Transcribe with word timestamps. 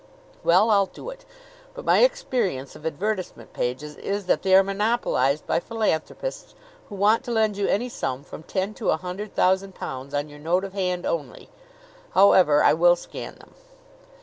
"Well, 0.43 0.71
I'll 0.71 0.87
do 0.87 1.11
it; 1.11 1.25
but 1.75 1.85
my 1.85 1.99
experience 1.99 2.75
of 2.75 2.87
advertisement 2.87 3.53
pages 3.53 3.95
is 3.97 4.25
that 4.25 4.41
they 4.41 4.55
are 4.55 4.63
monopolized 4.63 5.45
by 5.45 5.59
philanthropists 5.59 6.55
who 6.89 6.95
want 6.95 7.23
to 7.25 7.31
lend 7.31 7.55
you 7.55 7.67
any 7.67 7.87
sum 7.87 8.23
from 8.23 8.41
ten 8.41 8.73
to 8.81 8.89
a 8.89 8.97
hundred 8.97 9.35
thousand 9.35 9.75
pounds 9.75 10.15
on 10.15 10.27
your 10.27 10.39
note 10.39 10.63
of 10.65 10.73
hand 10.73 11.05
only. 11.05 11.49
However, 12.15 12.63
I 12.63 12.73
will 12.73 12.95
scan 12.95 13.35
them." 13.35 13.53